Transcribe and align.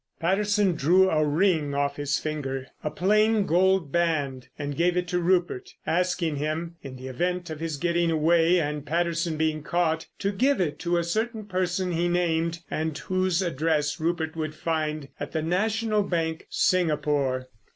Patterson 0.19 0.73
drew 0.73 1.11
a 1.11 1.23
ring 1.23 1.75
off 1.75 1.97
his 1.97 2.17
finger, 2.17 2.65
a 2.83 2.89
plain 2.89 3.45
gold 3.45 3.91
band, 3.91 4.47
and 4.57 4.75
gave 4.75 4.97
it 4.97 5.07
to 5.09 5.19
Rupert, 5.19 5.75
asking 5.85 6.37
him 6.37 6.75
(in 6.81 6.95
the 6.95 7.07
event 7.07 7.51
of 7.51 7.59
his 7.59 7.77
getting 7.77 8.09
away 8.09 8.59
and 8.59 8.83
Patterson 8.83 9.37
being 9.37 9.61
caught) 9.61 10.07
to 10.17 10.31
give 10.31 10.59
it 10.59 10.79
to 10.79 10.97
a 10.97 11.03
certain 11.03 11.45
person 11.45 11.91
he 11.91 12.07
named 12.07 12.61
and 12.71 12.97
whose 12.97 13.43
address 13.43 13.99
Rupert 13.99 14.35
would 14.35 14.55
find 14.55 15.07
at 15.19 15.33
the 15.33 15.43
National 15.43 16.01
Bank, 16.01 16.47
Singapore. 16.49 17.49